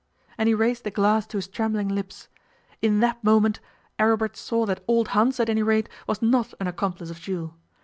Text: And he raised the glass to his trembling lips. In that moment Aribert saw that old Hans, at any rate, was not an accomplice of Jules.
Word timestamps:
And 0.35 0.49
he 0.49 0.55
raised 0.55 0.83
the 0.83 0.89
glass 0.89 1.27
to 1.27 1.37
his 1.37 1.47
trembling 1.47 1.87
lips. 1.87 2.27
In 2.81 3.01
that 3.01 3.23
moment 3.23 3.59
Aribert 3.99 4.35
saw 4.35 4.65
that 4.65 4.83
old 4.87 5.09
Hans, 5.09 5.39
at 5.39 5.47
any 5.47 5.61
rate, 5.61 5.89
was 6.07 6.23
not 6.23 6.55
an 6.59 6.65
accomplice 6.65 7.11
of 7.11 7.19
Jules. 7.21 7.51